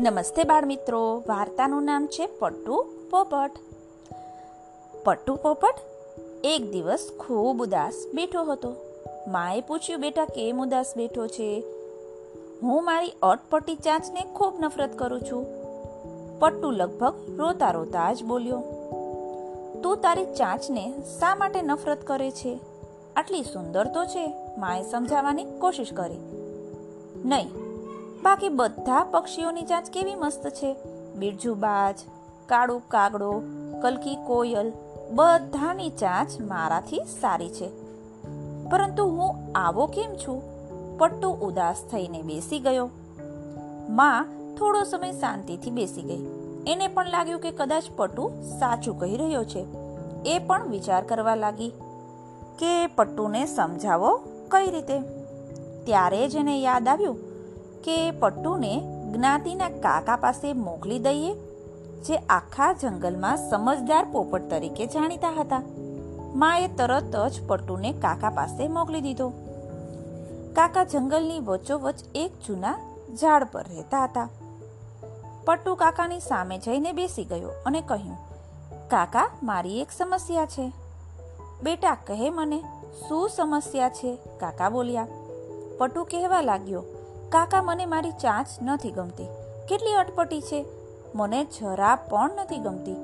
નમસ્તે 0.00 0.44
બાળ 0.44 0.64
મિત્રો 0.66 1.00
વાર્તાનું 1.28 1.82
નામ 1.82 2.06
છે 2.06 2.26
પટ્ટુ 2.26 2.84
પોપટ. 3.10 3.50
પટ્ટુ 5.04 5.34
પોપટ 5.34 5.74
એક 6.44 6.70
દિવસ 6.70 7.10
ખૂબ 7.20 7.62
ઉદાસ 7.62 7.94
બેઠો 8.14 8.42
હતો. 8.44 8.74
માએ 9.28 9.60
પૂછ્યું, 9.60 10.00
બેટા, 10.00 10.24
કેમ 10.24 10.62
ઉદાસ 10.62 10.92
બેઠો 10.96 11.26
છે? 11.26 11.64
હું 12.62 12.84
મારી 12.84 13.12
અટપટી 13.22 13.74
ચાંચને 13.74 14.20
ખૂબ 14.34 14.54
નફરત 14.60 14.98
કરું 14.98 15.20
છું. 15.20 15.46
પટ્ટુ 16.38 16.70
લગભગ 16.70 17.14
રોતા 17.36 17.70
રોતા 17.70 18.12
જ 18.12 18.24
બોલ્યો, 18.24 18.62
તું 19.82 19.96
તારી 19.96 20.24
ચાંચને 20.24 20.92
શા 21.20 21.34
માટે 21.34 21.62
નફરત 21.62 22.02
કરે 22.02 22.30
છે? 22.30 22.58
આટલી 23.16 23.42
સુંદર 23.42 23.86
તો 23.86 24.04
છે. 24.04 24.26
માએ 24.58 24.82
સમજાવવાની 24.82 25.44
કોશિશ 25.44 25.92
કરી, 25.92 26.18
નહીં 27.24 27.73
બાકી 28.24 28.48
બધા 28.48 29.04
પક્ષીઓની 29.04 29.62
ચાંચ 29.62 29.90
કેવી 29.90 30.14
મસ્ત 30.14 30.48
છે? 30.48 30.76
બિરજુબાજ 31.16 31.94
કાળું 32.46 32.82
કાગડો, 32.88 33.42
કલકી 33.82 34.16
કોયલ, 34.26 34.72
બધાની 35.10 35.90
ચાંચ 35.90 36.40
મારાથી 36.40 37.00
સારી 37.20 37.48
છે. 37.48 37.70
પરંતુ 38.70 39.04
હું 39.04 39.36
આવો 39.54 39.86
કેમ 39.86 40.14
છું? 40.14 40.42
પટ્ટુ 40.98 41.30
ઉદાસ 41.30 41.76
થઈને 41.90 42.22
બેસી 42.22 42.58
ગયો. 42.58 42.90
માં 43.88 44.26
થોડો 44.56 44.82
સમય 44.82 45.12
શાંતિથી 45.12 45.70
બેસી 45.70 46.02
ગઈ. 46.02 46.26
એને 46.72 46.88
પણ 46.88 47.06
લાગ્યું 47.08 47.40
કે 47.40 47.50
કદાચ 47.50 47.84
પટ્ટુ 47.96 48.28
સાચું 48.58 48.98
કહી 48.98 49.16
રહ્યો 49.16 49.44
છે. 49.44 49.66
એ 50.26 50.38
પણ 50.38 50.68
વિચાર 50.68 51.04
કરવા 51.04 51.34
લાગી 51.34 51.68
કે 52.58 52.86
પટ્ટુને 52.86 53.46
સમજાવો 53.46 54.20
કઈ 54.50 54.70
રીતે? 54.70 55.00
ત્યારે 55.84 56.28
જ 56.28 56.36
એને 56.36 56.60
યાદ 56.60 56.88
આવ્યું 56.88 57.23
કે 57.84 58.10
પટ્ટુને 58.10 58.80
જ્ઞાતિના 59.12 59.68
કાકા 59.68 60.16
પાસે 60.16 60.52
મોકલી 60.52 60.98
દઈએ, 60.98 61.34
જે 62.02 62.16
આખા 62.16 62.72
જંગલમાં 62.72 63.36
સમજદાર 63.36 64.04
પોપટ 64.12 64.50
તરીકે 64.50 64.86
જાણીતા 64.86 65.30
હતા. 65.40 65.62
માએ 66.34 66.68
તરત 66.68 67.16
જ 67.16 67.46
પટ્ટુને 67.46 67.92
કાકા 67.92 68.30
પાસે 68.30 68.68
મોકલી 68.68 69.00
દીધો. 69.00 69.28
કાકા 70.52 70.84
જંગલની 70.84 71.40
વચ્ચોવચ 71.40 71.94
એક 72.14 72.32
જૂના 72.46 72.78
ઝાડ 73.20 73.44
પર 73.44 73.62
રહેતા 73.62 74.04
હતા. 74.04 74.28
પટ્ટુ 75.44 75.74
કાકાની 75.74 76.20
સામે 76.20 76.58
જઈને 76.58 76.92
બેસી 76.92 77.24
ગયો 77.24 77.48
અને 77.66 77.80
કહ્યું, 77.80 78.16
કાકા, 78.88 79.30
મારી 79.42 79.80
એક 79.80 79.90
સમસ્યા 79.90 80.46
છે. 80.46 80.72
બેટા, 81.62 81.94
કહે 81.94 82.30
મને, 82.30 82.62
શું 83.08 83.28
સમસ્યા 83.28 83.88
છે? 83.88 84.18
કાકા 84.40 84.68
બોલ્યા. 84.68 85.06
પટુ 85.78 86.04
કહેવા 86.04 86.40
લાગ્યો 86.40 86.82
કાકા, 87.34 87.62
મને 87.62 87.86
મારી 87.86 88.10
ચાંચ 88.10 88.46
નથી 88.62 88.90
ગમતી. 88.90 89.24
કેટલી 89.68 89.92
અટપટી 89.92 90.40
છે? 90.40 90.66
મને 91.14 91.44
જરા 91.44 91.96
પણ 91.96 92.30
નથી 92.36 92.58
ગમતી. 92.58 92.94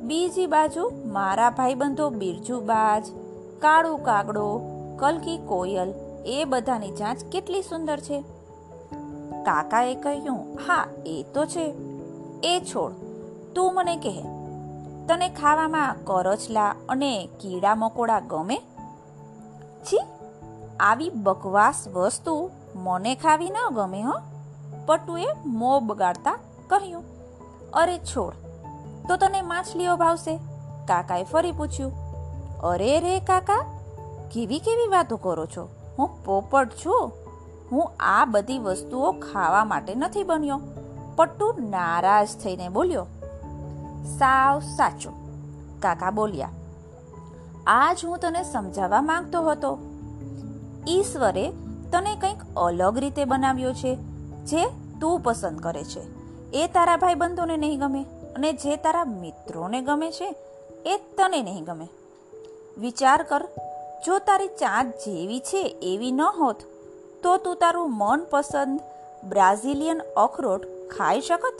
બીજી 0.00 0.46
બાજુ 0.46 0.92
મારા 1.04 1.50
ભાઈબંધો 1.50 2.10
બિરજુબાજ 2.10 3.06
કાળું 3.58 3.98
કાગડો, 3.98 4.60
કલકી 4.98 5.38
કોયલ, 5.38 5.94
એ 6.26 6.44
બધાની 6.44 6.90
ચાંચ 6.90 7.24
કેટલી 7.24 7.62
સુંદર 7.62 8.00
છે. 8.00 8.20
કાકાએ 9.44 9.94
કહ્યું, 9.94 10.58
હા, 10.66 10.86
એ 11.06 11.24
તો 11.34 11.44
છે. 11.44 11.74
એ 12.42 12.60
છોડ, 12.60 12.92
તું 13.54 13.74
મને 13.74 13.96
કહે, 13.96 14.22
તને 15.08 15.28
ખાવામાં 15.28 15.96
કરચલા 16.04 16.74
અને 16.88 17.28
કીડા 17.40 17.74
મકોડા 17.74 18.20
ગમે? 18.20 18.56
છી, 19.84 20.00
આવી 20.80 21.10
બકવાસ 21.10 21.88
વસ્તુ 21.88 22.50
મને 22.76 23.14
ખાવી 23.14 23.50
ન 23.50 23.74
ગમે, 23.74 24.02
હો. 24.02 24.14
પટુએ 24.86 25.26
મો 25.46 25.80
બગાડતા 25.80 26.38
કહ્યું, 26.68 27.04
અરે 27.72 27.98
છોડ, 27.98 28.34
તો 29.08 29.16
તને 29.16 29.42
માછલીઓ 29.42 29.96
ભાવશે? 29.96 30.36
કાકાએ 30.88 31.24
ફરી 31.24 31.52
પૂછ્યું, 31.52 31.92
અરે 32.60 33.00
રે 33.00 33.20
કાકા, 33.20 33.64
કેવી 34.32 34.58
કેવી 34.58 34.88
વાતો 34.88 35.16
કરો 35.16 35.46
છો? 35.46 35.68
હું 35.98 36.24
પોપટ 36.24 36.68
છું. 36.84 37.10
હું 37.72 37.90
આ 38.00 38.24
બધી 38.24 38.58
વસ્તુઓ 38.58 39.12
ખાવા 39.12 39.64
માટે 39.64 39.94
નથી 39.94 40.22
બન્યો. 40.22 40.60
પટ્ટુ 41.16 41.54
નારાજ 41.70 42.28
થઈને 42.42 42.68
બોલ્યો, 42.68 43.06
સાવ 44.18 44.58
સાચું. 44.58 45.14
કાકા 45.80 46.10
બોલ્યા, 46.10 46.50
આજ 47.66 48.04
હું 48.04 48.18
તને 48.18 48.42
સમજાવવા 48.42 49.02
માંગતો 49.02 49.42
હતો. 49.42 49.78
ઈશ્વરે 50.88 51.52
તને 51.92 52.16
કંઈક 52.16 52.54
અલગ 52.56 52.98
રીતે 52.98 53.24
બનાવ્યો 53.24 53.72
છે, 53.72 53.94
જે 54.44 54.66
તું 55.00 55.20
પસંદ 55.20 55.60
કરે 55.60 55.84
છે. 55.84 56.02
એ 56.52 56.66
તારા 56.66 56.96
ભાઈબંધોને 56.96 57.56
નહીં 57.56 57.78
ગમે 57.78 58.02
અને 58.34 58.52
જે 58.52 58.76
તારા 58.76 59.04
મિત્રોને 59.04 59.80
ગમે 59.80 60.10
છે, 60.10 60.34
એ 60.86 60.96
તને 60.96 61.42
નહીં 61.42 61.64
ગમે. 61.64 61.88
વિચાર 62.78 63.22
કર, 63.22 63.48
જો 64.06 64.18
તારી 64.18 64.48
ચાંદ 64.48 64.90
જેવી 64.90 65.40
છે 65.40 65.76
એવી 65.82 66.12
ન 66.12 66.20
હોત, 66.20 66.56
તો 67.22 67.36
તું 67.36 67.56
તારું 67.56 67.96
મનપસંદ 67.98 68.80
બ્રાઝિલિયન 69.28 70.00
અખરોટ 70.16 70.64
ખાઈ 70.98 71.20
શકત? 71.20 71.54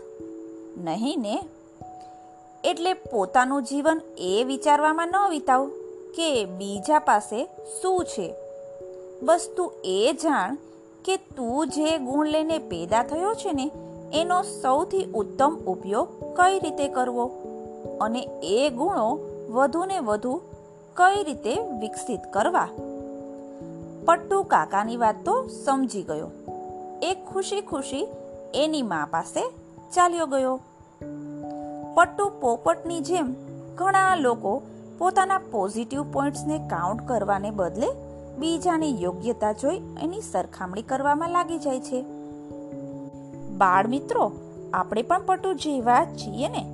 નહીં 0.78 1.20
ને? 1.20 1.42
એટલે 2.64 2.92
પોતાનું 2.92 3.62
જીવન 3.62 4.00
એ 4.18 4.44
વિચારવામાં 4.46 5.08
ન 5.08 5.30
વિતાવ 5.30 5.68
કે 6.16 6.44
બીજા 6.44 6.98
પાસે 6.98 7.44
શું 7.82 8.04
છે? 8.04 8.34
બસ 9.22 9.50
તું 9.56 9.72
એ 9.84 10.12
જાણ 10.22 10.56
કે 11.04 11.16
તું 11.16 11.68
જે 11.68 11.98
ગુણ 11.98 12.26
લઈને 12.26 12.58
પેદા 12.58 13.02
થયો 13.02 13.34
છે 13.34 13.52
ને, 13.52 13.70
એનો 14.12 14.42
સૌથી 14.42 15.04
ઉત્તમ 15.14 15.56
ઉપયોગ 15.66 16.08
કઈ 16.36 16.58
રીતે 16.58 16.88
કરવો? 16.88 17.30
અને 18.00 18.28
એ 18.42 18.70
ગુણો 18.70 19.18
વધુને 19.50 19.98
વધુ 19.98 20.40
કઈ 20.96 21.24
રીતે 21.24 21.54
વિકસિત 21.80 22.20
કરવા? 22.32 22.68
પટ્ટુ 24.04 24.42
કાકાની 24.42 24.96
વાત 24.96 25.14
તો 25.24 25.46
સમજી 25.46 26.02
ગયો. 26.02 26.30
એ 27.02 27.14
ખુશી 27.14 27.60
ખુશી 27.60 28.06
એની 28.54 28.82
મા 28.82 29.08
પાસે 29.10 29.50
ચાલ્યો 29.94 30.26
ગયો. 30.26 30.60
પટ્ટુ 31.94 32.30
પોપટની 32.40 33.00
જેમ 33.00 33.34
ઘણા 33.74 34.14
લોકો 34.14 34.62
પોતાના 34.98 35.38
પોઝિટિવ 35.38 36.12
પોઈન્ટ્સને 36.12 36.58
કાઉન્ટ 36.58 37.08
કરવાને 37.08 37.50
બદલે 37.50 37.86
બીજાની 38.40 39.02
યોગ્યતા 39.02 39.52
જોઈ 39.52 39.80
એની 40.02 40.20
સરખામણી 40.20 40.82
કરવામાં 40.82 41.30
લાગી 41.30 41.58
જાય 41.58 41.80
છે. 41.80 42.02
બાળ 43.50 43.86
મિત્રો, 43.86 44.32
આપણે 44.74 45.02
પણ 45.02 45.22
પટુ 45.26 45.52
જેવા 45.52 46.04
છીએ 46.04 46.48
ને. 46.48 46.64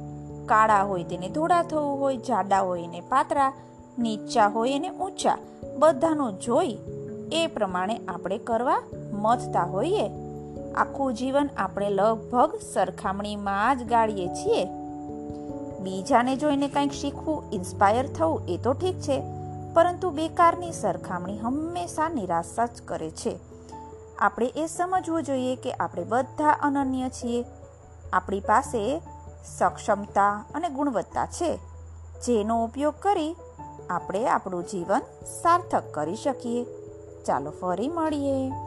કાળા 0.46 0.82
હોય 0.82 1.04
તેને 1.04 1.28
ધોળા 1.28 1.62
થવું 1.62 2.00
હોય, 2.00 2.16
જાડા 2.16 2.60
હોય 2.60 2.82
એને 2.82 3.00
પાતળા, 3.00 3.52
નીચા 3.98 4.48
હોય 4.48 4.72
એને 4.72 4.90
ઊંચા. 4.90 5.38
બધાનું 5.78 6.40
જોઈ 6.40 6.78
એ 7.32 7.46
પ્રમાણે 7.46 8.00
આપણે 8.08 8.38
કરવા 8.38 8.82
મથતા 9.12 9.62
હોઈએ. 9.62 10.10
આખું 10.76 11.14
જીવન 11.14 11.48
આપણે 11.56 11.90
લગભગ 11.90 12.58
સરખામણીમાં 12.72 13.78
જ 13.78 13.82
ગાળીએ 13.88 14.28
છીએ. 14.28 14.64
બીજાને 15.80 16.36
જોઈને 16.36 16.68
કંઈક 16.68 16.92
શીખવું 16.92 17.42
ઇન્સ્પાયર 17.52 18.06
થવું, 18.06 18.40
એ 18.48 18.56
તો 18.56 18.72
ઠીક 18.72 19.00
છે. 19.00 19.35
પરંતુ 19.76 20.10
બેકારની 20.10 20.72
સરખામણી 20.72 21.38
હંમેશા 21.38 22.08
નિરાશા 22.08 22.66
જ 22.66 22.82
કરે 22.84 23.10
છે. 23.10 23.38
આપણે 24.18 24.46
એ 24.46 24.66
સમજવું 24.66 25.22
જોઈએ 25.22 25.56
કે 25.56 25.72
આપણે 25.72 26.04
બધા 26.04 26.50
અનન્ય 26.50 27.08
છીએ. 27.08 27.44
આપણી 28.12 28.40
પાસે 28.40 29.02
સક્ષમતા 29.44 30.44
અને 30.54 30.68
ગુણવત્તા 30.68 31.26
છે. 31.26 31.56
જેનો 32.26 32.64
ઉપયોગ 32.64 32.94
કરી 33.02 33.36
આપણે 33.90 34.28
આપણું 34.28 34.62
જીવન 34.62 35.00
સાર્થક 35.42 35.82
કરી 35.94 36.16
શકીએ. 36.16 36.66
ચાલો 37.24 37.50
ફરી 37.50 37.88
મળીએ. 37.88 38.65